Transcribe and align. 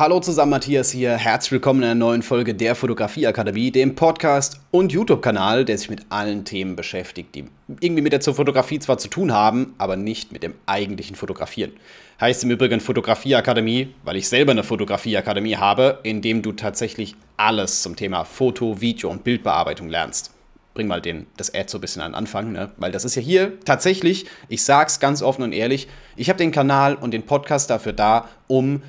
Hallo 0.00 0.18
zusammen, 0.18 0.52
Matthias 0.52 0.90
hier. 0.92 1.14
Herzlich 1.18 1.52
willkommen 1.52 1.82
in 1.82 1.90
einer 1.90 1.94
neuen 1.94 2.22
Folge 2.22 2.54
der 2.54 2.74
Fotografieakademie, 2.74 3.70
dem 3.70 3.96
Podcast 3.96 4.58
und 4.70 4.92
YouTube-Kanal, 4.92 5.66
der 5.66 5.76
sich 5.76 5.90
mit 5.90 6.06
allen 6.08 6.46
Themen 6.46 6.74
beschäftigt, 6.74 7.34
die 7.34 7.44
irgendwie 7.80 8.00
mit 8.00 8.14
der 8.14 8.22
Fotografie 8.22 8.78
zwar 8.78 8.96
zu 8.96 9.08
tun 9.08 9.30
haben, 9.30 9.74
aber 9.76 9.96
nicht 9.96 10.32
mit 10.32 10.42
dem 10.42 10.54
eigentlichen 10.64 11.16
Fotografieren. 11.16 11.72
Heißt 12.18 12.44
im 12.44 12.50
Übrigen 12.50 12.80
Fotografieakademie, 12.80 13.92
weil 14.02 14.16
ich 14.16 14.26
selber 14.26 14.52
eine 14.52 14.64
Fotografieakademie 14.64 15.56
habe, 15.56 15.98
in 16.02 16.22
dem 16.22 16.40
du 16.40 16.52
tatsächlich 16.52 17.14
alles 17.36 17.82
zum 17.82 17.94
Thema 17.94 18.24
Foto, 18.24 18.80
Video 18.80 19.10
und 19.10 19.22
Bildbearbeitung 19.22 19.90
lernst 19.90 20.32
bring 20.72 20.86
mal 20.86 21.02
den, 21.02 21.26
das 21.36 21.52
Ad 21.52 21.68
so 21.68 21.78
ein 21.78 21.80
bisschen 21.80 22.00
an 22.00 22.12
den 22.12 22.14
Anfang, 22.14 22.52
ne? 22.52 22.70
weil 22.76 22.92
das 22.92 23.04
ist 23.04 23.16
ja 23.16 23.20
hier 23.20 23.58
tatsächlich, 23.64 24.26
ich 24.48 24.62
sag's 24.62 25.00
ganz 25.00 25.20
offen 25.20 25.42
und 25.42 25.52
ehrlich, 25.52 25.88
ich 26.16 26.28
habe 26.28 26.38
den 26.38 26.52
Kanal 26.52 26.94
und 26.94 27.12
den 27.12 27.24
Podcast 27.24 27.70
dafür 27.70 27.92
da, 27.92 28.28
um 28.46 28.80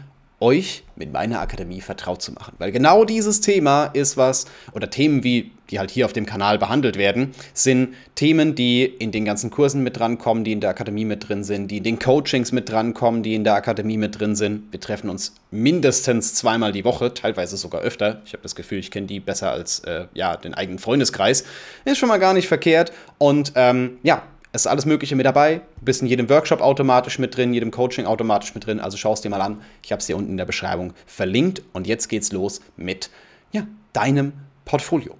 euch 0.41 0.83
mit 0.95 1.13
meiner 1.13 1.39
Akademie 1.39 1.81
vertraut 1.81 2.21
zu 2.21 2.31
machen. 2.33 2.53
Weil 2.57 2.71
genau 2.71 3.05
dieses 3.05 3.41
Thema 3.41 3.85
ist 3.85 4.17
was, 4.17 4.45
oder 4.73 4.89
Themen 4.89 5.23
wie, 5.23 5.51
die 5.69 5.79
halt 5.79 5.89
hier 5.89 6.05
auf 6.05 6.13
dem 6.13 6.25
Kanal 6.25 6.59
behandelt 6.59 6.97
werden, 6.97 7.31
sind 7.53 7.93
Themen, 8.15 8.55
die 8.55 8.83
in 8.83 9.11
den 9.11 9.23
ganzen 9.23 9.51
Kursen 9.51 9.83
mit 9.83 9.97
drankommen, 9.97 10.43
die 10.43 10.51
in 10.51 10.59
der 10.59 10.71
Akademie 10.71 11.05
mit 11.05 11.29
drin 11.29 11.43
sind, 11.43 11.69
die 11.69 11.77
in 11.77 11.83
den 11.83 11.99
Coachings 11.99 12.51
mit 12.51 12.69
drankommen, 12.69 13.23
die 13.23 13.35
in 13.35 13.43
der 13.43 13.55
Akademie 13.55 13.97
mit 13.97 14.19
drin 14.19 14.35
sind. 14.35 14.71
Wir 14.71 14.79
treffen 14.79 15.09
uns 15.09 15.33
mindestens 15.51 16.33
zweimal 16.33 16.71
die 16.71 16.83
Woche, 16.83 17.13
teilweise 17.13 17.55
sogar 17.55 17.81
öfter. 17.81 18.21
Ich 18.25 18.33
habe 18.33 18.43
das 18.43 18.55
Gefühl, 18.55 18.79
ich 18.79 18.91
kenne 18.91 19.07
die 19.07 19.19
besser 19.19 19.51
als 19.51 19.79
äh, 19.81 20.05
ja, 20.13 20.35
den 20.35 20.53
eigenen 20.53 20.79
Freundeskreis. 20.79 21.45
Ist 21.85 21.99
schon 21.99 22.09
mal 22.09 22.19
gar 22.19 22.33
nicht 22.33 22.47
verkehrt. 22.47 22.91
Und 23.17 23.53
ähm, 23.55 23.99
ja, 24.03 24.23
es 24.53 24.63
ist 24.63 24.67
alles 24.67 24.85
Mögliche 24.85 25.15
mit 25.15 25.25
dabei. 25.25 25.61
Du 25.79 25.85
bist 25.85 26.01
in 26.01 26.07
jedem 26.07 26.29
Workshop 26.29 26.61
automatisch 26.61 27.19
mit 27.19 27.35
drin, 27.37 27.53
jedem 27.53 27.71
Coaching 27.71 28.05
automatisch 28.05 28.53
mit 28.53 28.65
drin. 28.65 28.81
Also 28.81 28.97
schau 28.97 29.13
es 29.13 29.21
dir 29.21 29.29
mal 29.29 29.41
an. 29.41 29.61
Ich 29.83 29.91
habe 29.91 30.01
es 30.01 30.07
dir 30.07 30.17
unten 30.17 30.31
in 30.31 30.37
der 30.37 30.45
Beschreibung 30.45 30.93
verlinkt. 31.05 31.61
Und 31.71 31.87
jetzt 31.87 32.09
geht's 32.09 32.33
los 32.33 32.59
mit 32.75 33.09
ja, 33.53 33.65
deinem 33.93 34.33
Portfolio. 34.65 35.15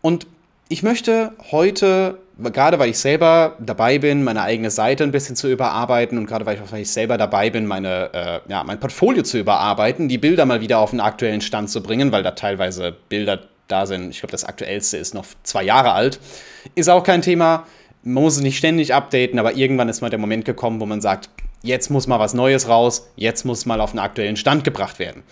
Und 0.00 0.26
ich 0.70 0.82
möchte 0.82 1.32
heute, 1.50 2.18
gerade 2.38 2.78
weil 2.78 2.88
ich 2.88 2.98
selber 2.98 3.56
dabei 3.60 3.98
bin, 3.98 4.24
meine 4.24 4.40
eigene 4.40 4.70
Seite 4.70 5.04
ein 5.04 5.12
bisschen 5.12 5.36
zu 5.36 5.50
überarbeiten 5.50 6.16
und 6.16 6.26
gerade 6.26 6.46
weil 6.46 6.56
ich, 6.56 6.72
weil 6.72 6.80
ich 6.80 6.90
selber 6.90 7.18
dabei 7.18 7.50
bin, 7.50 7.66
meine, 7.66 8.10
äh, 8.14 8.40
ja, 8.50 8.64
mein 8.64 8.80
Portfolio 8.80 9.22
zu 9.22 9.38
überarbeiten, 9.38 10.08
die 10.08 10.16
Bilder 10.16 10.46
mal 10.46 10.62
wieder 10.62 10.78
auf 10.78 10.90
den 10.90 11.00
aktuellen 11.00 11.42
Stand 11.42 11.68
zu 11.68 11.82
bringen, 11.82 12.12
weil 12.12 12.22
da 12.22 12.30
teilweise 12.30 12.96
Bilder 13.10 13.40
da 13.68 13.84
sind. 13.84 14.10
Ich 14.10 14.20
glaube, 14.20 14.32
das 14.32 14.44
aktuellste 14.44 14.96
ist 14.96 15.14
noch 15.14 15.26
zwei 15.42 15.62
Jahre 15.62 15.92
alt. 15.92 16.18
Ist 16.74 16.88
auch 16.88 17.02
kein 17.02 17.20
Thema 17.20 17.66
man 18.04 18.22
muss 18.22 18.36
es 18.36 18.42
nicht 18.42 18.58
ständig 18.58 18.94
updaten, 18.94 19.38
aber 19.38 19.56
irgendwann 19.56 19.88
ist 19.88 20.02
mal 20.02 20.10
der 20.10 20.18
Moment 20.18 20.44
gekommen, 20.44 20.80
wo 20.80 20.86
man 20.86 21.00
sagt, 21.00 21.30
jetzt 21.62 21.90
muss 21.90 22.06
mal 22.06 22.20
was 22.20 22.34
Neues 22.34 22.68
raus, 22.68 23.08
jetzt 23.16 23.44
muss 23.44 23.66
mal 23.66 23.80
auf 23.80 23.90
einen 23.90 23.98
aktuellen 23.98 24.36
Stand 24.36 24.62
gebracht 24.62 24.98
werden. 24.98 25.22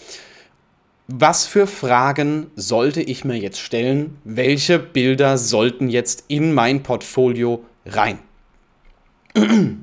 Was 1.07 1.47
für 1.47 1.67
Fragen 1.67 2.47
sollte 2.57 3.03
ich 3.03 3.25
mir 3.25 3.37
jetzt 3.37 3.61
stellen? 3.61 4.17
Welche 4.25 4.79
Bilder 4.79 5.37
sollten 5.37 5.91
jetzt 5.91 6.25
in 6.29 6.55
mein 6.55 6.83
Portfolio 6.83 7.63
rein? 7.85 8.19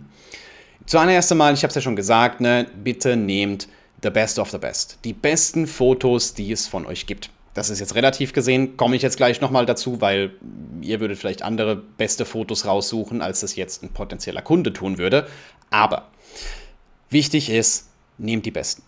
Zuallererst 0.85 1.31
einmal, 1.31 1.53
ich 1.53 1.61
habe 1.61 1.69
es 1.69 1.75
ja 1.75 1.81
schon 1.81 1.95
gesagt, 1.95 2.41
ne, 2.41 2.65
bitte 2.83 3.15
nehmt 3.15 3.67
the 4.01 4.09
best 4.09 4.39
of 4.39 4.49
the 4.49 4.57
best. 4.57 4.97
Die 5.03 5.13
besten 5.13 5.67
Fotos, 5.67 6.33
die 6.33 6.51
es 6.51 6.67
von 6.67 6.87
euch 6.87 7.05
gibt. 7.05 7.29
Das 7.59 7.69
ist 7.69 7.81
jetzt 7.81 7.95
relativ 7.95 8.31
gesehen, 8.31 8.77
komme 8.77 8.95
ich 8.95 9.01
jetzt 9.01 9.17
gleich 9.17 9.41
nochmal 9.41 9.65
dazu, 9.65 9.99
weil 9.99 10.31
ihr 10.79 11.01
würdet 11.01 11.17
vielleicht 11.17 11.41
andere 11.41 11.75
beste 11.75 12.23
Fotos 12.23 12.65
raussuchen, 12.65 13.21
als 13.21 13.41
das 13.41 13.57
jetzt 13.57 13.83
ein 13.83 13.89
potenzieller 13.89 14.41
Kunde 14.41 14.71
tun 14.71 14.97
würde. 14.97 15.27
Aber 15.69 16.07
wichtig 17.09 17.49
ist, 17.49 17.89
nehmt 18.17 18.45
die 18.45 18.51
besten. 18.51 18.81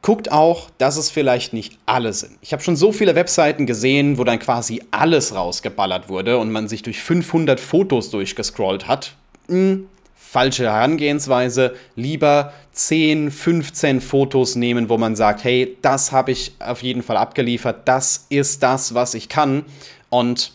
Guckt 0.00 0.32
auch, 0.32 0.70
dass 0.78 0.96
es 0.96 1.10
vielleicht 1.10 1.52
nicht 1.52 1.76
alle 1.84 2.14
sind. 2.14 2.38
Ich 2.40 2.54
habe 2.54 2.62
schon 2.62 2.74
so 2.74 2.90
viele 2.90 3.14
Webseiten 3.16 3.66
gesehen, 3.66 4.16
wo 4.16 4.24
dann 4.24 4.38
quasi 4.38 4.82
alles 4.90 5.34
rausgeballert 5.34 6.08
wurde 6.08 6.38
und 6.38 6.50
man 6.52 6.68
sich 6.68 6.82
durch 6.82 7.02
500 7.02 7.60
Fotos 7.60 8.08
durchgescrollt 8.08 8.88
hat. 8.88 9.14
Hm, 9.48 9.90
falsche 10.32 10.64
Herangehensweise. 10.64 11.74
Lieber 11.94 12.54
10, 12.72 13.30
15 13.30 14.00
Fotos 14.00 14.56
nehmen, 14.56 14.88
wo 14.88 14.96
man 14.96 15.14
sagt, 15.14 15.44
hey, 15.44 15.76
das 15.82 16.10
habe 16.10 16.32
ich 16.32 16.54
auf 16.58 16.82
jeden 16.82 17.02
Fall 17.02 17.18
abgeliefert, 17.18 17.86
das 17.86 18.28
ist 18.30 18.62
das, 18.62 18.94
was 18.94 19.12
ich 19.12 19.28
kann. 19.28 19.66
Und 20.08 20.52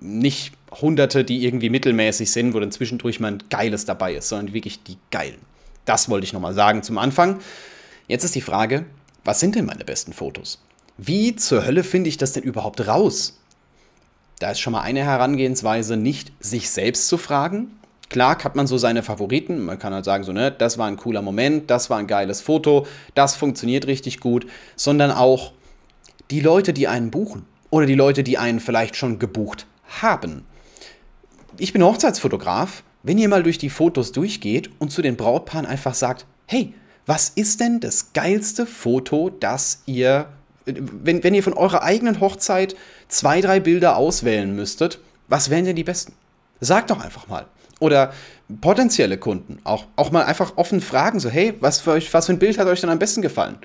nicht 0.00 0.54
hunderte, 0.80 1.22
die 1.22 1.44
irgendwie 1.44 1.68
mittelmäßig 1.68 2.32
sind, 2.32 2.54
wo 2.54 2.60
dann 2.60 2.72
zwischendurch 2.72 3.20
mal 3.20 3.32
ein 3.32 3.42
geiles 3.50 3.84
dabei 3.84 4.14
ist, 4.14 4.30
sondern 4.30 4.54
wirklich 4.54 4.84
die 4.84 4.96
geilen. 5.10 5.36
Das 5.84 6.08
wollte 6.08 6.24
ich 6.24 6.32
nochmal 6.32 6.54
sagen 6.54 6.82
zum 6.82 6.96
Anfang. 6.96 7.40
Jetzt 8.08 8.24
ist 8.24 8.34
die 8.34 8.40
Frage, 8.40 8.86
was 9.22 9.38
sind 9.38 9.54
denn 9.54 9.66
meine 9.66 9.84
besten 9.84 10.14
Fotos? 10.14 10.62
Wie 10.96 11.36
zur 11.36 11.66
Hölle 11.66 11.84
finde 11.84 12.08
ich 12.08 12.16
das 12.16 12.32
denn 12.32 12.42
überhaupt 12.42 12.86
raus? 12.86 13.38
Da 14.38 14.52
ist 14.52 14.60
schon 14.60 14.72
mal 14.72 14.80
eine 14.80 15.04
Herangehensweise, 15.04 15.98
nicht 15.98 16.32
sich 16.40 16.70
selbst 16.70 17.08
zu 17.08 17.18
fragen, 17.18 17.72
Klar 18.10 18.42
hat 18.42 18.56
man 18.56 18.66
so 18.66 18.76
seine 18.76 19.04
Favoriten. 19.04 19.64
Man 19.64 19.78
kann 19.78 19.94
halt 19.94 20.04
sagen, 20.04 20.24
so, 20.24 20.32
ne, 20.32 20.50
das 20.50 20.76
war 20.78 20.88
ein 20.88 20.96
cooler 20.96 21.22
Moment, 21.22 21.70
das 21.70 21.90
war 21.90 21.98
ein 21.98 22.08
geiles 22.08 22.40
Foto, 22.40 22.86
das 23.14 23.36
funktioniert 23.36 23.86
richtig 23.86 24.18
gut, 24.18 24.46
sondern 24.74 25.12
auch 25.12 25.52
die 26.30 26.40
Leute, 26.40 26.72
die 26.72 26.88
einen 26.88 27.12
buchen 27.12 27.46
oder 27.70 27.86
die 27.86 27.94
Leute, 27.94 28.24
die 28.24 28.36
einen 28.36 28.58
vielleicht 28.58 28.96
schon 28.96 29.20
gebucht 29.20 29.66
haben. 30.02 30.44
Ich 31.56 31.72
bin 31.72 31.84
Hochzeitsfotograf. 31.84 32.82
Wenn 33.02 33.16
ihr 33.16 33.28
mal 33.28 33.42
durch 33.42 33.58
die 33.58 33.70
Fotos 33.70 34.12
durchgeht 34.12 34.70
und 34.78 34.90
zu 34.90 35.00
den 35.02 35.16
Brautpaaren 35.16 35.64
einfach 35.64 35.94
sagt, 35.94 36.26
hey, 36.46 36.74
was 37.06 37.30
ist 37.30 37.60
denn 37.60 37.80
das 37.80 38.12
geilste 38.12 38.66
Foto, 38.66 39.30
das 39.30 39.82
ihr, 39.86 40.26
wenn, 40.66 41.24
wenn 41.24 41.32
ihr 41.32 41.42
von 41.42 41.54
eurer 41.54 41.82
eigenen 41.82 42.20
Hochzeit 42.20 42.76
zwei, 43.08 43.40
drei 43.40 43.58
Bilder 43.60 43.96
auswählen 43.96 44.54
müsstet, 44.54 44.98
was 45.28 45.48
wären 45.48 45.64
denn 45.64 45.76
die 45.76 45.84
besten? 45.84 46.12
Sagt 46.60 46.90
doch 46.90 47.02
einfach 47.02 47.26
mal 47.28 47.46
oder 47.80 48.12
potenzielle 48.60 49.18
Kunden 49.18 49.58
auch, 49.64 49.86
auch 49.96 50.10
mal 50.10 50.24
einfach 50.24 50.56
offen 50.56 50.80
fragen, 50.80 51.20
so 51.20 51.28
hey, 51.28 51.54
was 51.60 51.80
für, 51.80 51.92
euch, 51.92 52.12
was 52.12 52.26
für 52.26 52.32
ein 52.32 52.38
Bild 52.38 52.58
hat 52.58 52.66
euch 52.66 52.80
denn 52.80 52.90
am 52.90 52.98
besten 52.98 53.22
gefallen? 53.22 53.58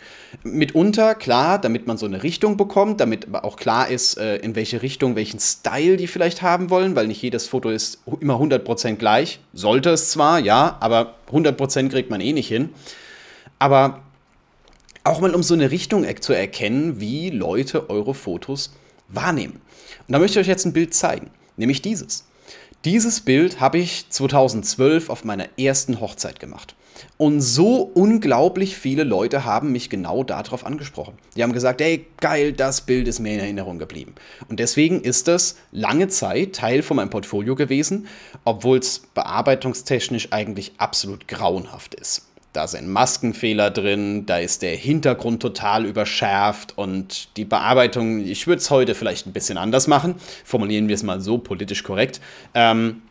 Mitunter, 0.43 1.15
klar, 1.15 1.59
damit 1.59 1.87
man 1.87 1.97
so 1.97 2.05
eine 2.05 2.23
Richtung 2.23 2.57
bekommt, 2.57 2.99
damit 2.99 3.27
aber 3.27 3.45
auch 3.45 3.55
klar 3.57 3.89
ist, 3.89 4.17
äh, 4.17 4.37
in 4.37 4.55
welche 4.55 4.81
Richtung, 4.81 5.15
welchen 5.15 5.39
Style 5.39 5.97
die 5.97 6.07
vielleicht 6.07 6.41
haben 6.41 6.69
wollen, 6.69 6.95
weil 6.95 7.07
nicht 7.07 7.21
jedes 7.21 7.47
Foto 7.47 7.69
ist 7.69 7.99
immer 8.19 8.35
100% 8.35 8.95
gleich. 8.95 9.39
Sollte 9.53 9.91
es 9.91 10.09
zwar, 10.11 10.39
ja, 10.39 10.77
aber 10.79 11.15
100% 11.31 11.89
kriegt 11.89 12.09
man 12.09 12.21
eh 12.21 12.33
nicht 12.33 12.47
hin. 12.47 12.69
Aber 13.59 14.01
auch 15.03 15.21
mal 15.21 15.33
um 15.33 15.43
so 15.43 15.53
eine 15.53 15.71
Richtung 15.71 16.05
zu 16.19 16.33
erkennen, 16.33 16.99
wie 16.99 17.29
Leute 17.29 17.89
eure 17.89 18.13
Fotos 18.13 18.73
wahrnehmen. 19.07 19.61
Und 20.07 20.13
da 20.13 20.19
möchte 20.19 20.39
ich 20.39 20.45
euch 20.45 20.49
jetzt 20.49 20.65
ein 20.65 20.73
Bild 20.73 20.93
zeigen, 20.93 21.29
nämlich 21.57 21.81
dieses. 21.81 22.25
Dieses 22.85 23.22
Bild 23.22 23.59
habe 23.59 23.79
ich 23.79 24.12
2012 24.12 25.09
auf 25.09 25.23
meiner 25.23 25.47
ersten 25.57 26.00
Hochzeit 26.00 26.40
gemacht. 26.40 26.75
Und 27.18 27.41
so 27.41 27.81
unglaublich 27.81 28.78
viele 28.78 29.03
Leute 29.03 29.44
haben 29.44 29.72
mich 29.72 29.90
genau 29.90 30.23
darauf 30.23 30.63
angesprochen. 30.63 31.18
Die 31.35 31.41
haben 31.41 31.51
gesagt, 31.51 31.81
ey, 31.81 32.06
geil, 32.22 32.53
das 32.53 32.81
Bild 32.81 33.07
ist 33.07 33.19
mir 33.19 33.34
in 33.34 33.40
Erinnerung 33.40 33.79
geblieben. 33.79 34.13
Und 34.50 34.59
deswegen 34.59 35.01
ist 35.01 35.28
das 35.28 35.57
lange 35.72 36.09
Zeit 36.09 36.53
Teil 36.53 36.84
von 36.84 36.97
meinem 36.97 37.09
Portfolio 37.09 37.56
gewesen, 37.56 38.06
obwohl 38.44 38.78
es 38.78 39.00
bearbeitungstechnisch 39.16 40.31
eigentlich 40.31 40.73
absolut 40.78 41.28
grauenhaft 41.28 41.96
ist. 41.96 42.28
Da 42.55 42.67
sind 42.67 42.88
Maskenfehler 42.88 43.69
drin, 43.69 44.25
da 44.25 44.38
ist 44.38 44.61
der 44.61 44.75
Hintergrund 44.75 45.41
total 45.41 45.85
überschärft 45.85 46.77
und 46.77 47.35
die 47.35 47.43
Bearbeitung, 47.43 48.19
ich 48.25 48.47
würde 48.47 48.59
es 48.59 48.71
heute 48.71 48.95
vielleicht 48.95 49.27
ein 49.27 49.33
bisschen 49.33 49.57
anders 49.57 49.88
machen, 49.88 50.16
formulieren 50.45 50.88
wir 50.88 50.95
es 50.95 51.03
mal 51.03 51.19
so 51.19 51.38
politisch 51.38 51.83
korrekt. 51.83 52.21
Ähm, 52.53 53.01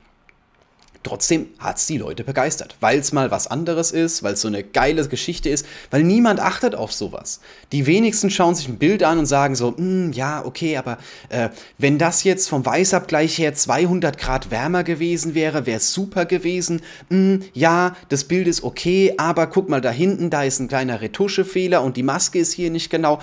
Trotzdem 1.04 1.48
hat 1.58 1.76
es 1.76 1.86
die 1.86 1.98
Leute 1.98 2.24
begeistert, 2.24 2.76
weil 2.80 2.98
es 2.98 3.12
mal 3.12 3.30
was 3.30 3.46
anderes 3.46 3.92
ist, 3.92 4.22
weil 4.22 4.32
es 4.32 4.40
so 4.40 4.48
eine 4.48 4.64
geile 4.64 5.06
Geschichte 5.06 5.50
ist, 5.50 5.66
weil 5.90 6.02
niemand 6.02 6.40
achtet 6.40 6.74
auf 6.74 6.94
sowas. 6.94 7.40
Die 7.72 7.84
wenigsten 7.84 8.30
schauen 8.30 8.54
sich 8.54 8.68
ein 8.68 8.78
Bild 8.78 9.02
an 9.02 9.18
und 9.18 9.26
sagen 9.26 9.54
so, 9.54 9.76
hm, 9.76 10.12
ja, 10.12 10.42
okay, 10.42 10.78
aber 10.78 10.96
äh, 11.28 11.50
wenn 11.76 11.98
das 11.98 12.24
jetzt 12.24 12.48
vom 12.48 12.64
Weißabgleich 12.64 13.36
her 13.36 13.54
200 13.54 14.16
Grad 14.16 14.50
wärmer 14.50 14.82
gewesen 14.82 15.34
wäre, 15.34 15.66
wäre 15.66 15.76
es 15.76 15.92
super 15.92 16.24
gewesen. 16.24 16.80
Hm, 17.10 17.42
ja, 17.52 17.96
das 18.08 18.24
Bild 18.24 18.48
ist 18.48 18.64
okay, 18.64 19.12
aber 19.18 19.46
guck 19.46 19.68
mal 19.68 19.82
da 19.82 19.90
hinten, 19.90 20.30
da 20.30 20.42
ist 20.42 20.58
ein 20.58 20.68
kleiner 20.68 21.02
Retuschefehler 21.02 21.82
und 21.82 21.98
die 21.98 22.02
Maske 22.02 22.38
ist 22.38 22.54
hier 22.54 22.70
nicht 22.70 22.88
genau. 22.88 23.20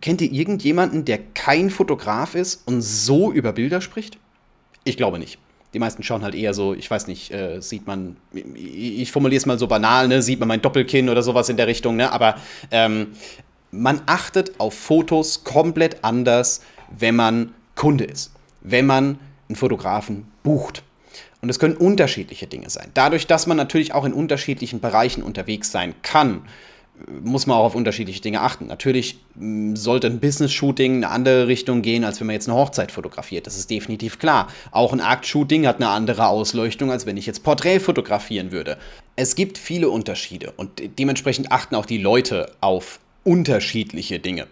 Kennt 0.00 0.20
ihr 0.20 0.30
irgendjemanden, 0.30 1.04
der 1.04 1.18
kein 1.34 1.70
Fotograf 1.70 2.36
ist 2.36 2.62
und 2.66 2.82
so 2.82 3.32
über 3.32 3.52
Bilder 3.52 3.80
spricht? 3.80 4.16
Ich 4.84 4.96
glaube 4.96 5.18
nicht. 5.18 5.40
Die 5.72 5.78
meisten 5.78 6.02
schauen 6.02 6.22
halt 6.22 6.34
eher 6.34 6.52
so, 6.52 6.74
ich 6.74 6.90
weiß 6.90 7.06
nicht, 7.06 7.32
äh, 7.32 7.60
sieht 7.60 7.86
man, 7.86 8.16
ich 8.54 9.12
formuliere 9.12 9.38
es 9.38 9.46
mal 9.46 9.58
so 9.58 9.66
banal, 9.66 10.08
ne, 10.08 10.22
sieht 10.22 10.40
man 10.40 10.48
mein 10.48 10.62
Doppelkinn 10.62 11.08
oder 11.08 11.22
sowas 11.22 11.48
in 11.48 11.56
der 11.56 11.66
Richtung, 11.66 11.96
ne, 11.96 12.12
aber 12.12 12.36
ähm, 12.70 13.08
man 13.70 14.02
achtet 14.06 14.58
auf 14.58 14.74
Fotos 14.74 15.44
komplett 15.44 16.02
anders, 16.02 16.62
wenn 16.98 17.14
man 17.14 17.54
Kunde 17.76 18.04
ist, 18.04 18.32
wenn 18.62 18.86
man 18.86 19.18
einen 19.48 19.56
Fotografen 19.56 20.26
bucht. 20.42 20.82
Und 21.40 21.48
es 21.48 21.58
können 21.58 21.76
unterschiedliche 21.76 22.46
Dinge 22.46 22.68
sein. 22.68 22.90
Dadurch, 22.94 23.26
dass 23.26 23.46
man 23.46 23.56
natürlich 23.56 23.94
auch 23.94 24.04
in 24.04 24.12
unterschiedlichen 24.12 24.80
Bereichen 24.80 25.22
unterwegs 25.22 25.70
sein 25.70 25.94
kann, 26.02 26.42
muss 27.22 27.46
man 27.46 27.56
auch 27.56 27.64
auf 27.64 27.74
unterschiedliche 27.74 28.20
Dinge 28.20 28.40
achten. 28.40 28.66
Natürlich 28.66 29.18
sollte 29.74 30.06
ein 30.06 30.20
Business-Shooting 30.20 30.96
eine 30.96 31.08
andere 31.08 31.46
Richtung 31.46 31.82
gehen, 31.82 32.04
als 32.04 32.20
wenn 32.20 32.26
man 32.26 32.34
jetzt 32.34 32.48
eine 32.48 32.58
Hochzeit 32.58 32.92
fotografiert. 32.92 33.46
Das 33.46 33.56
ist 33.56 33.70
definitiv 33.70 34.18
klar. 34.18 34.48
Auch 34.70 34.92
ein 34.92 35.00
Akt-Shooting 35.00 35.66
hat 35.66 35.76
eine 35.76 35.88
andere 35.88 36.26
Ausleuchtung, 36.26 36.90
als 36.90 37.06
wenn 37.06 37.16
ich 37.16 37.26
jetzt 37.26 37.42
Porträt 37.42 37.80
fotografieren 37.80 38.52
würde. 38.52 38.78
Es 39.16 39.34
gibt 39.34 39.58
viele 39.58 39.90
Unterschiede 39.90 40.52
und 40.56 40.82
dementsprechend 40.98 41.52
achten 41.52 41.74
auch 41.74 41.86
die 41.86 41.98
Leute 41.98 42.52
auf 42.60 43.00
unterschiedliche 43.24 44.18
Dinge. 44.18 44.46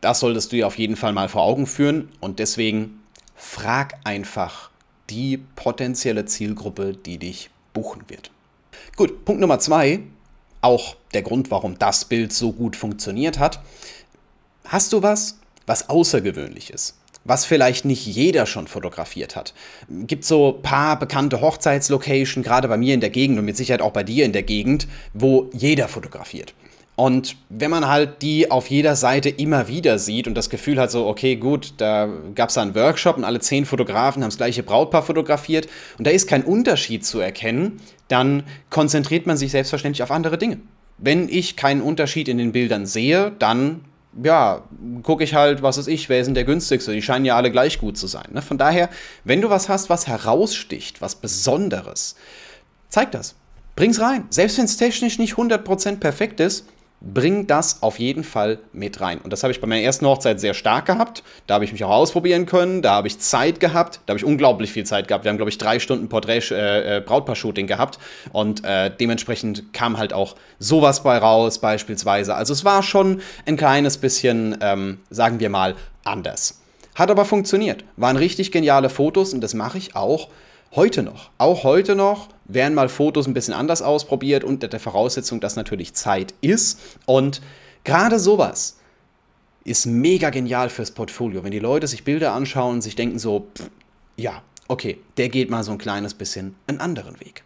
Das 0.00 0.20
solltest 0.20 0.52
du 0.52 0.56
dir 0.56 0.66
auf 0.66 0.78
jeden 0.78 0.96
Fall 0.96 1.12
mal 1.12 1.28
vor 1.28 1.42
Augen 1.42 1.66
führen 1.66 2.08
und 2.20 2.38
deswegen 2.38 3.00
frag 3.34 3.94
einfach 4.04 4.70
die 5.10 5.38
potenzielle 5.56 6.24
Zielgruppe, 6.24 6.94
die 6.94 7.18
dich 7.18 7.50
buchen 7.72 8.02
wird. 8.08 8.30
Gut, 8.96 9.24
Punkt 9.24 9.40
Nummer 9.40 9.58
zwei 9.58 10.00
auch 10.60 10.96
der 11.14 11.22
Grund, 11.22 11.50
warum 11.50 11.78
das 11.78 12.04
Bild 12.04 12.32
so 12.32 12.52
gut 12.52 12.76
funktioniert 12.76 13.38
hat. 13.38 13.60
Hast 14.64 14.92
du 14.92 15.02
was, 15.02 15.38
was 15.66 15.88
außergewöhnlich 15.88 16.70
ist? 16.70 16.94
was 17.28 17.44
vielleicht 17.44 17.84
nicht 17.84 18.06
jeder 18.06 18.46
schon 18.46 18.66
fotografiert 18.66 19.36
hat. 19.36 19.52
Gibt 19.90 20.24
so 20.24 20.58
paar 20.62 20.98
bekannte 20.98 21.42
Hochzeitslocations, 21.42 22.44
gerade 22.44 22.68
bei 22.68 22.78
mir 22.78 22.94
in 22.94 23.00
der 23.00 23.10
Gegend 23.10 23.38
und 23.38 23.44
mit 23.44 23.56
Sicherheit 23.56 23.82
auch 23.82 23.92
bei 23.92 24.02
dir 24.02 24.24
in 24.24 24.32
der 24.32 24.42
Gegend, 24.42 24.88
wo 25.12 25.50
jeder 25.52 25.88
fotografiert. 25.88 26.54
Und 26.98 27.36
wenn 27.48 27.70
man 27.70 27.86
halt 27.86 28.22
die 28.22 28.50
auf 28.50 28.66
jeder 28.66 28.96
Seite 28.96 29.28
immer 29.28 29.68
wieder 29.68 30.00
sieht 30.00 30.26
und 30.26 30.34
das 30.34 30.50
Gefühl 30.50 30.80
hat, 30.80 30.90
so, 30.90 31.06
okay, 31.06 31.36
gut, 31.36 31.74
da 31.76 32.08
gab 32.34 32.48
es 32.48 32.58
einen 32.58 32.74
Workshop 32.74 33.16
und 33.16 33.22
alle 33.22 33.38
zehn 33.38 33.66
Fotografen 33.66 34.20
haben 34.20 34.30
das 34.30 34.36
gleiche 34.36 34.64
Brautpaar 34.64 35.04
fotografiert 35.04 35.68
und 35.96 36.08
da 36.08 36.10
ist 36.10 36.26
kein 36.26 36.42
Unterschied 36.42 37.06
zu 37.06 37.20
erkennen, 37.20 37.80
dann 38.08 38.42
konzentriert 38.68 39.28
man 39.28 39.36
sich 39.36 39.52
selbstverständlich 39.52 40.02
auf 40.02 40.10
andere 40.10 40.38
Dinge. 40.38 40.58
Wenn 40.96 41.28
ich 41.28 41.54
keinen 41.54 41.82
Unterschied 41.82 42.26
in 42.26 42.36
den 42.36 42.50
Bildern 42.50 42.84
sehe, 42.84 43.30
dann 43.38 43.84
ja, 44.20 44.64
gucke 45.04 45.22
ich 45.22 45.34
halt, 45.34 45.62
was 45.62 45.78
ist 45.78 45.86
ich, 45.86 46.08
wer 46.08 46.18
ist 46.18 46.26
denn 46.26 46.34
der 46.34 46.42
günstigste? 46.42 46.92
Die 46.92 47.00
scheinen 47.00 47.24
ja 47.24 47.36
alle 47.36 47.52
gleich 47.52 47.78
gut 47.78 47.96
zu 47.96 48.08
sein. 48.08 48.26
Ne? 48.32 48.42
Von 48.42 48.58
daher, 48.58 48.88
wenn 49.22 49.40
du 49.40 49.50
was 49.50 49.68
hast, 49.68 49.88
was 49.88 50.08
heraussticht, 50.08 51.00
was 51.00 51.14
Besonderes, 51.14 52.16
zeig 52.88 53.12
das. 53.12 53.36
Bring's 53.76 54.00
rein. 54.00 54.24
Selbst 54.30 54.58
wenn 54.58 54.64
es 54.64 54.76
technisch 54.76 55.20
nicht 55.20 55.34
100% 55.34 55.98
perfekt 55.98 56.40
ist, 56.40 56.66
bring 57.00 57.46
das 57.46 57.82
auf 57.82 57.98
jeden 57.98 58.24
Fall 58.24 58.58
mit 58.72 59.00
rein. 59.00 59.18
Und 59.18 59.32
das 59.32 59.42
habe 59.42 59.52
ich 59.52 59.60
bei 59.60 59.66
meiner 59.66 59.82
ersten 59.82 60.06
Hochzeit 60.06 60.40
sehr 60.40 60.54
stark 60.54 60.86
gehabt. 60.86 61.22
Da 61.46 61.54
habe 61.54 61.64
ich 61.64 61.72
mich 61.72 61.84
auch 61.84 61.90
ausprobieren 61.90 62.46
können, 62.46 62.82
da 62.82 62.92
habe 62.92 63.08
ich 63.08 63.20
Zeit 63.20 63.60
gehabt, 63.60 64.00
da 64.06 64.12
habe 64.12 64.18
ich 64.18 64.24
unglaublich 64.24 64.72
viel 64.72 64.84
Zeit 64.84 65.06
gehabt. 65.06 65.24
Wir 65.24 65.30
haben, 65.30 65.36
glaube 65.36 65.50
ich, 65.50 65.58
drei 65.58 65.78
Stunden 65.78 66.08
Porträt, 66.08 66.42
äh, 66.50 66.96
äh, 66.96 67.00
Brautpaar-Shooting 67.00 67.66
gehabt 67.66 67.98
und 68.32 68.64
äh, 68.64 68.90
dementsprechend 68.90 69.72
kam 69.72 69.98
halt 69.98 70.12
auch 70.12 70.34
sowas 70.58 71.02
bei 71.02 71.18
raus, 71.18 71.60
beispielsweise. 71.60 72.34
Also 72.34 72.52
es 72.52 72.64
war 72.64 72.82
schon 72.82 73.20
ein 73.46 73.56
kleines 73.56 73.98
bisschen, 73.98 74.58
ähm, 74.60 74.98
sagen 75.10 75.38
wir 75.38 75.50
mal, 75.50 75.76
anders. 76.04 76.60
Hat 76.96 77.12
aber 77.12 77.24
funktioniert. 77.24 77.84
Waren 77.96 78.16
richtig 78.16 78.50
geniale 78.50 78.90
Fotos 78.90 79.32
und 79.32 79.40
das 79.40 79.54
mache 79.54 79.78
ich 79.78 79.94
auch 79.94 80.28
heute 80.74 81.02
noch. 81.02 81.30
Auch 81.38 81.64
heute 81.64 81.94
noch 81.94 82.28
werden 82.44 82.74
mal 82.74 82.88
Fotos 82.88 83.26
ein 83.26 83.34
bisschen 83.34 83.54
anders 83.54 83.82
ausprobiert 83.82 84.44
unter 84.44 84.68
der 84.68 84.80
Voraussetzung, 84.80 85.40
dass 85.40 85.56
natürlich 85.56 85.94
Zeit 85.94 86.34
ist. 86.40 86.80
Und 87.06 87.40
gerade 87.84 88.18
sowas 88.18 88.78
ist 89.64 89.86
mega 89.86 90.30
genial 90.30 90.70
fürs 90.70 90.90
Portfolio. 90.90 91.44
Wenn 91.44 91.50
die 91.50 91.58
Leute 91.58 91.86
sich 91.86 92.04
Bilder 92.04 92.32
anschauen 92.32 92.76
und 92.76 92.82
sich 92.82 92.96
denken 92.96 93.18
so, 93.18 93.48
pff, 93.54 93.68
ja, 94.16 94.42
okay, 94.68 94.98
der 95.16 95.28
geht 95.28 95.50
mal 95.50 95.62
so 95.62 95.72
ein 95.72 95.78
kleines 95.78 96.14
bisschen 96.14 96.54
einen 96.66 96.80
anderen 96.80 97.20
Weg 97.20 97.44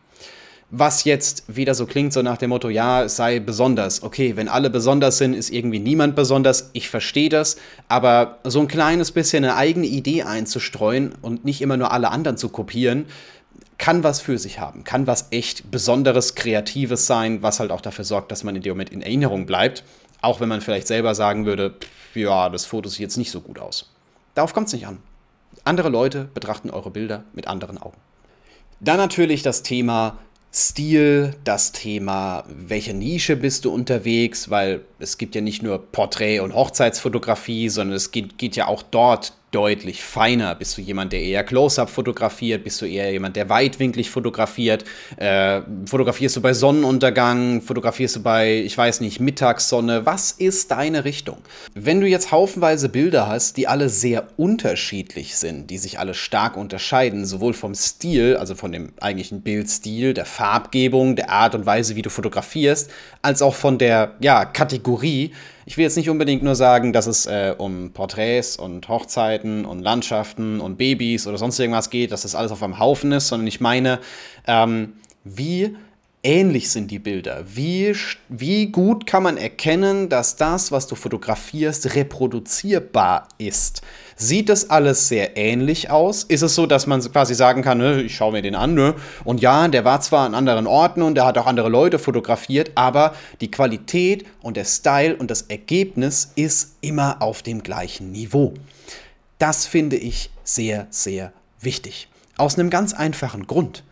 was 0.74 1.04
jetzt 1.04 1.44
wieder 1.54 1.74
so 1.74 1.84
klingt, 1.84 2.14
so 2.14 2.22
nach 2.22 2.38
dem 2.38 2.48
Motto, 2.48 2.70
ja, 2.70 3.04
es 3.04 3.16
sei 3.16 3.40
besonders. 3.40 4.02
Okay, 4.02 4.36
wenn 4.36 4.48
alle 4.48 4.70
besonders 4.70 5.18
sind, 5.18 5.34
ist 5.34 5.50
irgendwie 5.50 5.78
niemand 5.78 6.16
besonders. 6.16 6.70
Ich 6.72 6.88
verstehe 6.88 7.28
das, 7.28 7.58
aber 7.88 8.38
so 8.44 8.58
ein 8.60 8.68
kleines 8.68 9.12
bisschen 9.12 9.44
eine 9.44 9.56
eigene 9.56 9.86
Idee 9.86 10.22
einzustreuen 10.22 11.14
und 11.20 11.44
nicht 11.44 11.60
immer 11.60 11.76
nur 11.76 11.92
alle 11.92 12.10
anderen 12.10 12.38
zu 12.38 12.48
kopieren, 12.48 13.04
kann 13.76 14.02
was 14.02 14.22
für 14.22 14.38
sich 14.38 14.60
haben, 14.60 14.82
kann 14.82 15.06
was 15.06 15.26
echt 15.30 15.70
Besonderes, 15.70 16.36
Kreatives 16.36 17.06
sein, 17.06 17.42
was 17.42 17.60
halt 17.60 17.70
auch 17.70 17.82
dafür 17.82 18.06
sorgt, 18.06 18.32
dass 18.32 18.42
man 18.42 18.56
in 18.56 18.62
dem 18.62 18.72
Moment 18.72 18.90
in 18.90 19.02
Erinnerung 19.02 19.44
bleibt, 19.44 19.84
auch 20.22 20.40
wenn 20.40 20.48
man 20.48 20.62
vielleicht 20.62 20.86
selber 20.86 21.14
sagen 21.14 21.44
würde, 21.44 21.74
pff, 21.78 22.16
ja, 22.16 22.48
das 22.48 22.64
Foto 22.64 22.88
sieht 22.88 23.00
jetzt 23.00 23.18
nicht 23.18 23.30
so 23.30 23.42
gut 23.42 23.58
aus. 23.58 23.90
Darauf 24.34 24.54
kommt 24.54 24.68
es 24.68 24.72
nicht 24.72 24.86
an. 24.86 24.98
Andere 25.64 25.90
Leute 25.90 26.30
betrachten 26.32 26.70
eure 26.70 26.90
Bilder 26.90 27.24
mit 27.34 27.46
anderen 27.46 27.76
Augen. 27.76 27.98
Dann 28.80 28.96
natürlich 28.96 29.42
das 29.42 29.62
Thema 29.62 30.16
Stil, 30.54 31.34
das 31.44 31.72
Thema, 31.72 32.44
welche 32.46 32.92
Nische 32.92 33.36
bist 33.36 33.64
du 33.64 33.72
unterwegs, 33.72 34.50
weil 34.50 34.82
es 34.98 35.16
gibt 35.16 35.34
ja 35.34 35.40
nicht 35.40 35.62
nur 35.62 35.78
Porträt- 35.90 36.40
und 36.40 36.54
Hochzeitsfotografie, 36.54 37.70
sondern 37.70 37.96
es 37.96 38.10
geht, 38.10 38.36
geht 38.36 38.56
ja 38.56 38.66
auch 38.66 38.82
dort 38.82 39.32
deutlich 39.52 40.02
feiner. 40.02 40.54
Bist 40.54 40.76
du 40.76 40.80
jemand, 40.80 41.12
der 41.12 41.20
eher 41.20 41.44
Close-up 41.44 41.90
fotografiert? 41.90 42.64
Bist 42.64 42.80
du 42.80 42.86
eher 42.86 43.12
jemand, 43.12 43.36
der 43.36 43.48
weitwinklig 43.48 44.10
fotografiert? 44.10 44.84
Äh, 45.16 45.60
fotografierst 45.86 46.36
du 46.36 46.40
bei 46.40 46.54
Sonnenuntergang? 46.54 47.60
Fotografierst 47.60 48.16
du 48.16 48.22
bei, 48.22 48.60
ich 48.60 48.76
weiß 48.76 49.00
nicht, 49.00 49.20
Mittagssonne? 49.20 50.06
Was 50.06 50.32
ist 50.32 50.70
deine 50.70 51.04
Richtung? 51.04 51.38
Wenn 51.74 52.00
du 52.00 52.08
jetzt 52.08 52.32
haufenweise 52.32 52.88
Bilder 52.88 53.28
hast, 53.28 53.58
die 53.58 53.68
alle 53.68 53.90
sehr 53.90 54.26
unterschiedlich 54.38 55.36
sind, 55.36 55.70
die 55.70 55.78
sich 55.78 55.98
alle 55.98 56.14
stark 56.14 56.56
unterscheiden, 56.56 57.26
sowohl 57.26 57.52
vom 57.52 57.74
Stil, 57.74 58.36
also 58.38 58.54
von 58.54 58.72
dem 58.72 58.92
eigentlichen 59.00 59.42
Bildstil, 59.42 60.14
der 60.14 60.24
Farbgebung, 60.24 61.14
der 61.14 61.30
Art 61.30 61.54
und 61.54 61.66
Weise, 61.66 61.94
wie 61.94 62.02
du 62.02 62.10
fotografierst, 62.10 62.90
als 63.20 63.42
auch 63.42 63.54
von 63.54 63.76
der 63.76 64.14
ja, 64.20 64.46
Kategorie, 64.46 65.32
ich 65.64 65.76
will 65.76 65.84
jetzt 65.84 65.96
nicht 65.96 66.10
unbedingt 66.10 66.42
nur 66.42 66.54
sagen, 66.54 66.92
dass 66.92 67.06
es 67.06 67.26
äh, 67.26 67.54
um 67.56 67.92
Porträts 67.92 68.56
und 68.56 68.88
Hochzeiten 68.88 69.64
und 69.64 69.80
Landschaften 69.80 70.60
und 70.60 70.76
Babys 70.76 71.26
oder 71.26 71.38
sonst 71.38 71.58
irgendwas 71.58 71.90
geht, 71.90 72.12
dass 72.12 72.22
das 72.22 72.34
alles 72.34 72.52
auf 72.52 72.62
einem 72.62 72.78
Haufen 72.78 73.12
ist, 73.12 73.28
sondern 73.28 73.46
ich 73.46 73.60
meine, 73.60 74.00
ähm, 74.46 74.94
wie 75.24 75.76
ähnlich 76.22 76.70
sind 76.70 76.90
die 76.90 76.98
Bilder? 76.98 77.44
Wie, 77.46 77.94
wie 78.28 78.66
gut 78.66 79.06
kann 79.06 79.22
man 79.22 79.36
erkennen, 79.36 80.08
dass 80.08 80.36
das, 80.36 80.70
was 80.70 80.86
du 80.86 80.94
fotografierst, 80.94 81.94
reproduzierbar 81.94 83.28
ist? 83.38 83.82
Sieht 84.16 84.48
das 84.48 84.70
alles 84.70 85.08
sehr 85.08 85.36
ähnlich 85.36 85.90
aus? 85.90 86.22
Ist 86.24 86.42
es 86.42 86.54
so, 86.54 86.66
dass 86.66 86.86
man 86.86 87.00
quasi 87.00 87.34
sagen 87.34 87.62
kann, 87.62 87.78
ne, 87.78 88.02
ich 88.02 88.14
schaue 88.14 88.32
mir 88.32 88.42
den 88.42 88.54
an, 88.54 88.74
ne? 88.74 88.94
und 89.24 89.40
ja, 89.40 89.66
der 89.66 89.84
war 89.84 90.00
zwar 90.00 90.26
an 90.26 90.34
anderen 90.34 90.66
Orten 90.66 91.02
und 91.02 91.16
der 91.16 91.24
hat 91.24 91.38
auch 91.38 91.46
andere 91.46 91.68
Leute 91.68 91.98
fotografiert, 91.98 92.72
aber 92.76 93.14
die 93.40 93.50
Qualität 93.50 94.24
und 94.42 94.56
der 94.56 94.64
Style 94.64 95.16
und 95.16 95.30
das 95.30 95.42
Ergebnis 95.42 96.32
ist 96.36 96.76
immer 96.80 97.20
auf 97.20 97.42
dem 97.42 97.62
gleichen 97.62 98.12
Niveau. 98.12 98.54
Das 99.38 99.66
finde 99.66 99.96
ich 99.96 100.30
sehr, 100.44 100.86
sehr 100.90 101.32
wichtig. 101.60 102.08
Aus 102.36 102.58
einem 102.58 102.70
ganz 102.70 102.94
einfachen 102.94 103.46
Grund. 103.46 103.82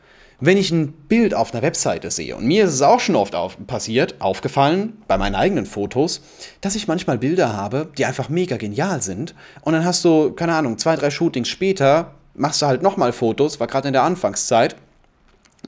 Wenn 0.43 0.57
ich 0.57 0.71
ein 0.71 0.93
Bild 0.93 1.35
auf 1.35 1.53
einer 1.53 1.63
Webseite 1.63 2.11
sehe, 2.11 2.35
und 2.35 2.47
mir 2.47 2.65
ist 2.65 2.73
es 2.73 2.81
auch 2.81 2.99
schon 2.99 3.15
oft 3.15 3.35
auf, 3.35 3.59
passiert, 3.67 4.15
aufgefallen, 4.21 5.03
bei 5.07 5.19
meinen 5.19 5.35
eigenen 5.35 5.67
Fotos, 5.67 6.23
dass 6.63 6.77
ich 6.77 6.89
manchmal 6.89 7.19
Bilder 7.19 7.55
habe, 7.55 7.91
die 7.99 8.07
einfach 8.07 8.31
mega 8.31 8.57
genial 8.57 9.03
sind. 9.03 9.35
Und 9.61 9.75
dann 9.75 9.85
hast 9.85 10.03
du, 10.03 10.33
keine 10.33 10.55
Ahnung, 10.55 10.79
zwei, 10.79 10.97
drei 10.97 11.11
Shootings 11.11 11.49
später, 11.49 12.15
machst 12.35 12.63
du 12.63 12.67
halt 12.67 12.83
nochmal 12.83 13.13
Fotos, 13.13 13.61
war 13.61 13.67
gerade 13.67 13.89
in 13.89 13.93
der 13.93 14.03
Anfangszeit, 14.03 14.77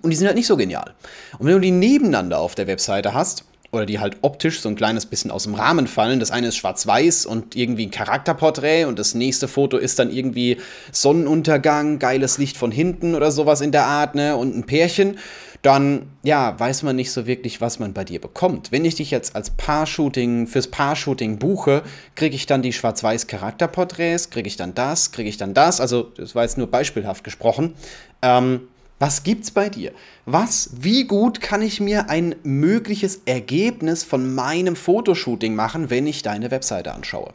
und 0.00 0.09
die 0.09 0.17
sind 0.17 0.26
halt 0.26 0.37
nicht 0.37 0.47
so 0.47 0.57
genial. 0.57 0.95
Und 1.38 1.47
wenn 1.47 1.52
du 1.52 1.61
die 1.61 1.71
nebeneinander 1.71 2.38
auf 2.38 2.55
der 2.55 2.67
Webseite 2.67 3.12
hast, 3.12 3.45
oder 3.73 3.87
die 3.87 3.99
halt 3.99 4.19
optisch 4.21 4.61
so 4.61 4.69
ein 4.69 4.76
kleines 4.76 5.07
bisschen 5.07 5.31
aus 5.31 5.45
dem 5.45 5.55
Rahmen 5.55 5.87
fallen. 5.87 6.21
Das 6.21 6.31
eine 6.31 6.49
ist 6.49 6.57
schwarz-weiß 6.57 7.25
und 7.25 7.57
irgendwie 7.57 7.87
ein 7.87 7.91
Charakterporträt 7.91 8.85
und 8.85 8.99
das 8.99 9.14
nächste 9.14 9.49
Foto 9.49 9.79
ist 9.79 9.99
dann 9.99 10.12
irgendwie 10.12 10.59
Sonnenuntergang, 10.93 11.99
geiles 11.99 12.37
Licht 12.37 12.59
von 12.59 12.71
hinten 12.71 13.14
oder 13.14 13.33
sowas 13.33 13.62
in 13.62 13.73
der 13.73 13.87
Art, 13.87 14.14
ne, 14.14 14.37
und 14.37 14.55
ein 14.55 14.64
Pärchen. 14.64 15.19
Dann, 15.62 16.11
ja, 16.25 16.59
weiß 16.59 16.83
man 16.83 16.97
nicht 16.97 17.12
so 17.12 17.26
wirklich, 17.26 17.61
was 17.61 17.79
man 17.79 17.93
bei 17.93 18.05
dir 18.05 18.21
bekommt. 18.21 18.73
Wenn 18.73 18.85
ich 18.85 18.97
dich 18.97 19.12
jetzt 19.12 19.37
als 19.37 19.50
Paar-Shooting, 19.50 20.49
fürs 20.49 20.67
Paar-Shooting 20.67 21.38
buche, 21.38 21.83
kriege 22.17 22.35
ich 22.35 22.47
dann 22.47 22.62
die 22.62 22.73
schwarz-weiß 22.73 23.29
Charakterporträts, 23.29 24.31
kriege 24.31 24.49
ich 24.49 24.57
dann 24.57 24.75
das, 24.75 25.12
kriege 25.12 25.29
ich 25.29 25.37
dann 25.37 25.55
das. 25.55 25.81
Also, 25.81 26.11
das 26.17 26.35
war 26.35 26.43
jetzt 26.43 26.59
nur 26.59 26.67
beispielhaft 26.67 27.23
gesprochen. 27.23 27.75
Ähm, 28.23 28.62
was 28.99 29.25
gibt's 29.25 29.51
bei 29.51 29.69
dir? 29.69 29.93
Was, 30.27 30.71
wie 30.81 31.07
gut 31.07 31.41
kann 31.41 31.63
ich 31.63 31.81
mir 31.81 32.09
ein 32.09 32.37
mögliches 32.45 33.23
Ergebnis 33.27 34.05
von 34.05 34.35
meinem 34.35 34.77
Fotoshooting 34.77 35.55
machen, 35.55 35.91
wenn 35.91 36.07
ich 36.07 36.23
deine 36.23 36.51
Webseite 36.51 36.93
anschaue? 36.93 37.33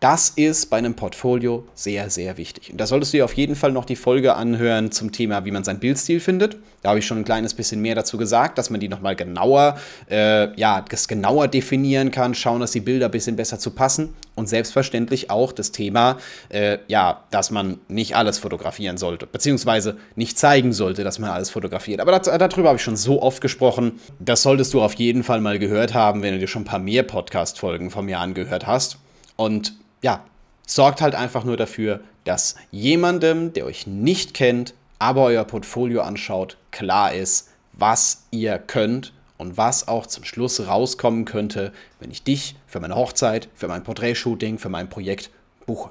Das 0.00 0.30
ist 0.30 0.70
bei 0.70 0.78
einem 0.78 0.94
Portfolio 0.94 1.68
sehr, 1.74 2.08
sehr 2.08 2.38
wichtig. 2.38 2.70
Und 2.72 2.80
da 2.80 2.86
solltest 2.86 3.12
du 3.12 3.18
dir 3.18 3.24
auf 3.26 3.34
jeden 3.34 3.54
Fall 3.54 3.70
noch 3.70 3.84
die 3.84 3.96
Folge 3.96 4.34
anhören 4.34 4.90
zum 4.92 5.12
Thema, 5.12 5.44
wie 5.44 5.50
man 5.50 5.62
seinen 5.62 5.78
Bildstil 5.78 6.20
findet. 6.20 6.56
Da 6.80 6.88
habe 6.88 7.00
ich 7.00 7.06
schon 7.06 7.18
ein 7.18 7.24
kleines 7.26 7.52
bisschen 7.52 7.82
mehr 7.82 7.94
dazu 7.94 8.16
gesagt, 8.16 8.56
dass 8.56 8.70
man 8.70 8.80
die 8.80 8.88
nochmal 8.88 9.14
genauer, 9.14 9.78
äh, 10.10 10.58
ja, 10.58 10.82
das 10.88 11.06
genauer 11.06 11.48
definieren 11.48 12.10
kann, 12.10 12.34
schauen, 12.34 12.62
dass 12.62 12.72
die 12.72 12.80
Bilder 12.80 13.08
ein 13.08 13.10
bisschen 13.10 13.36
besser 13.36 13.58
zu 13.58 13.72
passen 13.72 14.14
Und 14.36 14.48
selbstverständlich 14.48 15.28
auch 15.28 15.52
das 15.52 15.70
Thema, 15.70 16.16
äh, 16.48 16.78
ja, 16.88 17.24
dass 17.30 17.50
man 17.50 17.78
nicht 17.88 18.16
alles 18.16 18.38
fotografieren 18.38 18.96
sollte, 18.96 19.26
beziehungsweise 19.26 19.98
nicht 20.16 20.38
zeigen 20.38 20.72
sollte, 20.72 21.04
dass 21.04 21.18
man 21.18 21.28
alles 21.28 21.50
fotografiert. 21.50 22.00
Aber 22.00 22.18
das, 22.18 22.22
darüber 22.22 22.68
habe 22.68 22.78
ich 22.78 22.82
schon 22.82 22.96
so 22.96 23.20
oft 23.20 23.42
gesprochen. 23.42 24.00
Das 24.18 24.40
solltest 24.40 24.72
du 24.72 24.80
auf 24.80 24.94
jeden 24.94 25.24
Fall 25.24 25.42
mal 25.42 25.58
gehört 25.58 25.92
haben, 25.92 26.22
wenn 26.22 26.32
du 26.32 26.40
dir 26.40 26.48
schon 26.48 26.62
ein 26.62 26.64
paar 26.64 26.78
mehr 26.78 27.02
Podcast-Folgen 27.02 27.90
von 27.90 28.06
mir 28.06 28.18
angehört 28.18 28.66
hast. 28.66 28.96
Und 29.36 29.74
ja, 30.02 30.24
sorgt 30.66 31.00
halt 31.00 31.14
einfach 31.14 31.44
nur 31.44 31.56
dafür, 31.56 32.00
dass 32.24 32.56
jemandem, 32.70 33.52
der 33.52 33.66
euch 33.66 33.86
nicht 33.86 34.34
kennt, 34.34 34.74
aber 34.98 35.24
euer 35.24 35.44
Portfolio 35.44 36.02
anschaut, 36.02 36.56
klar 36.70 37.12
ist, 37.14 37.48
was 37.72 38.24
ihr 38.30 38.58
könnt 38.58 39.12
und 39.38 39.56
was 39.56 39.88
auch 39.88 40.06
zum 40.06 40.24
Schluss 40.24 40.66
rauskommen 40.66 41.24
könnte, 41.24 41.72
wenn 41.98 42.10
ich 42.10 42.22
dich 42.22 42.56
für 42.66 42.80
meine 42.80 42.94
Hochzeit, 42.94 43.48
für 43.54 43.68
mein 43.68 43.82
Porträtshooting, 43.82 44.58
für 44.58 44.68
mein 44.68 44.88
Projekt 44.88 45.30
buche. 45.66 45.90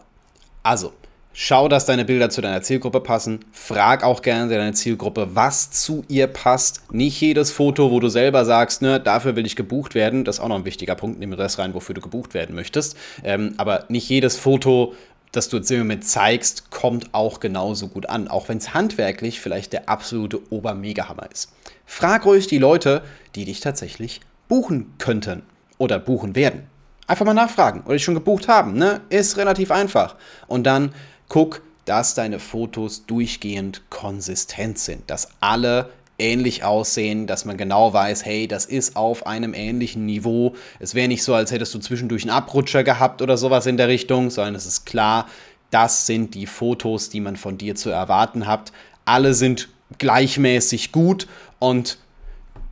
Also, 0.62 0.94
schau, 1.34 1.68
dass 1.68 1.86
deine 1.86 2.06
Bilder 2.06 2.30
zu 2.30 2.42
deiner 2.42 2.62
Zielgruppe 2.62 3.00
passen. 3.00 3.40
Frag 3.52 4.04
auch 4.04 4.22
gerne 4.22 4.54
deine 4.54 4.74
Zielgruppe, 4.74 5.30
was 5.36 5.72
zu 5.72 6.04
ihr 6.08 6.28
passt. 6.28 6.92
Nicht 6.92 7.20
jedes 7.22 7.52
Foto, 7.52 7.92
wo 7.92 8.00
du 8.00 8.10
selber 8.10 8.46
sagst, 8.46 8.82
ne, 8.82 9.00
dafür 9.00 9.36
will 9.36 9.46
ich 9.46 9.56
gebucht 9.56 9.96
werden. 9.96 10.26
Das 10.26 10.38
ist 10.38 10.42
auch 10.42 10.50
noch 10.50 10.58
ein 10.58 10.66
wichtiger 10.66 10.96
Punkt. 10.96 11.20
Nimm 11.20 11.36
das 11.36 11.60
rein, 11.60 11.74
wofür 11.74 11.96
du 11.96 12.02
gebucht 12.02 12.34
werden 12.34 12.56
möchtest. 12.56 12.98
Ähm, 13.24 13.54
aber 13.58 13.86
nicht 13.90 14.10
jedes 14.10 14.38
Foto 14.38 14.94
das 15.32 15.50
du 15.50 15.58
jetzt 15.58 15.70
im 15.72 15.80
Moment 15.80 16.06
zeigst, 16.06 16.72
kommt 16.72 17.14
auch 17.14 17.40
genauso 17.40 17.88
gut 17.88 18.10
an, 18.10 18.28
auch 18.28 18.50
wenn 18.50 18.58
es 18.58 18.74
handwerklich 18.74 19.40
vielleicht 19.40 19.74
der 19.74 19.88
absolute 19.88 20.40
Obermegahammer 20.52 21.30
ist. 21.32 21.54
Frag 21.86 22.26
ruhig 22.26 22.48
die 22.48 22.58
Leute, 22.58 23.04
die 23.36 23.46
dich 23.46 23.60
tatsächlich 23.60 24.22
buchen 24.48 24.94
könnten 24.98 25.44
oder 25.78 26.00
buchen 26.00 26.36
werden. 26.36 26.64
Einfach 27.08 27.26
mal 27.26 27.34
nachfragen 27.34 27.82
oder 27.82 27.94
dich 27.94 28.04
schon 28.04 28.16
gebucht 28.16 28.48
haben, 28.48 28.74
ne? 28.74 29.02
Ist 29.10 29.38
relativ 29.38 29.72
einfach. 29.72 30.16
Und 30.48 30.64
dann 30.66 30.94
guck, 31.30 31.62
dass 31.86 32.14
deine 32.14 32.40
Fotos 32.40 33.06
durchgehend 33.06 33.82
konsistent 33.90 34.78
sind, 34.78 35.10
dass 35.10 35.30
alle 35.40 35.90
ähnlich 36.20 36.64
aussehen, 36.64 37.26
dass 37.26 37.46
man 37.46 37.58
genau 37.58 37.94
weiß, 37.94 38.26
hey, 38.26 38.48
das 38.48 38.66
ist 38.66 38.96
auf 38.96 39.26
einem 39.26 39.54
ähnlichen 39.54 40.06
Niveau. 40.06 40.54
Es 40.80 40.94
wäre 40.94 41.08
nicht 41.08 41.24
so, 41.24 41.34
als 41.34 41.52
hättest 41.52 41.74
du 41.74 41.80
zwischendurch 41.80 42.24
einen 42.24 42.32
Abrutscher 42.32 42.84
gehabt 42.84 43.22
oder 43.22 43.38
sowas 43.38 43.66
in 43.66 43.78
der 43.78 43.88
Richtung, 43.88 44.30
sondern 44.30 44.56
es 44.56 44.66
ist 44.66 44.86
klar, 44.86 45.28
das 45.72 46.06
sind 46.06 46.36
die 46.36 46.46
Fotos, 46.46 47.10
die 47.10 47.22
man 47.22 47.38
von 47.38 47.58
dir 47.58 47.76
zu 47.76 47.90
erwarten 47.90 48.46
hat. 48.46 48.72
Alle 49.06 49.34
sind 49.34 49.70
gleichmäßig 49.98 50.92
gut 50.92 51.28
und 51.60 51.98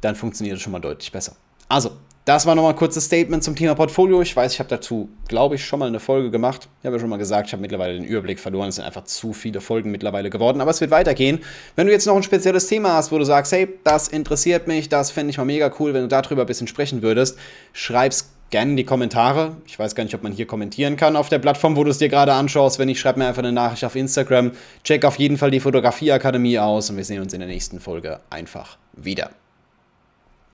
dann 0.02 0.16
funktioniert 0.16 0.58
es 0.58 0.64
schon 0.64 0.74
mal 0.74 0.80
deutlich 0.80 1.12
besser. 1.12 1.36
Also, 1.70 1.92
das 2.28 2.46
war 2.46 2.56
nochmal 2.56 2.74
ein 2.74 2.78
kurzes 2.78 3.06
Statement 3.06 3.42
zum 3.42 3.56
Thema 3.56 3.74
Portfolio. 3.74 4.22
Ich 4.22 4.36
weiß, 4.36 4.52
ich 4.52 4.60
habe 4.60 4.68
dazu, 4.68 5.08
glaube 5.30 5.56
ich, 5.56 5.66
schon 5.66 5.80
mal 5.80 5.88
eine 5.88 6.02
Folge 6.02 6.30
gemacht. 6.30 6.68
Ich 6.82 6.86
habe 6.86 6.98
ja 6.98 7.00
schon 7.00 7.10
mal 7.10 7.16
gesagt, 7.16 7.48
ich 7.48 7.54
habe 7.54 7.62
mittlerweile 7.62 7.94
den 7.94 8.04
Überblick 8.04 8.38
verloren. 8.38 8.68
Es 8.68 8.76
sind 8.76 8.84
einfach 8.84 9.06
zu 9.06 9.32
viele 9.32 9.62
Folgen 9.62 9.92
mittlerweile 9.92 10.30
geworden. 10.30 10.60
Aber 10.60 10.70
es 10.70 10.82
wird 10.82 10.92
weitergehen. 10.92 11.40
Wenn 11.78 11.88
du 11.88 11.94
jetzt 11.94 12.06
noch 12.06 12.18
ein 12.18 12.24
spezielles 12.24 12.68
Thema 12.68 12.96
hast, 12.96 13.14
wo 13.14 13.18
du 13.18 13.24
sagst, 13.24 13.54
hey, 13.54 13.70
das 13.86 14.10
interessiert 14.10 14.68
mich, 14.68 14.90
das 14.90 15.10
fände 15.10 15.32
ich 15.32 15.38
mal 15.38 15.46
mega 15.46 15.72
cool, 15.80 15.94
wenn 15.94 16.02
du 16.02 16.10
darüber 16.10 16.42
ein 16.42 16.48
bisschen 16.48 16.68
sprechen 16.68 17.02
würdest, 17.02 17.40
schreib's 17.72 18.30
gerne 18.50 18.72
in 18.72 18.78
die 18.78 18.84
Kommentare. 18.84 19.56
Ich 19.66 19.80
weiß 19.80 19.96
gar 19.96 20.04
nicht, 20.04 20.14
ob 20.14 20.22
man 20.22 20.34
hier 20.34 20.48
kommentieren 20.48 20.98
kann 20.98 21.16
auf 21.16 21.30
der 21.30 21.40
Plattform, 21.40 21.78
wo 21.78 21.86
du 21.86 21.92
es 21.92 21.98
dir 21.98 22.10
gerade 22.10 22.34
anschaust. 22.34 22.78
Wenn 22.78 22.88
nicht, 22.88 23.00
schreib 23.00 23.16
mir 23.16 23.28
einfach 23.28 23.42
eine 23.42 23.54
Nachricht 23.54 23.86
auf 23.86 23.96
Instagram. 23.96 24.52
Check 24.84 25.06
auf 25.06 25.18
jeden 25.18 25.38
Fall 25.38 25.52
die 25.52 25.62
Fotografieakademie 25.62 26.60
aus 26.60 26.90
und 26.90 26.98
wir 26.98 27.06
sehen 27.06 27.22
uns 27.22 27.32
in 27.32 27.40
der 27.40 27.48
nächsten 27.48 27.80
Folge 27.80 28.20
einfach 28.30 28.78
wieder. 28.92 29.30